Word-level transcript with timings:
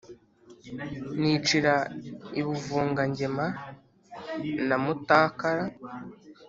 Nicira 1.19 1.75
i 2.39 2.41
Buvugangema 2.45 3.45
na 4.67 4.77
Mutakara, 4.83 5.65